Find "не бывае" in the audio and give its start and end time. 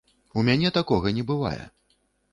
1.21-1.63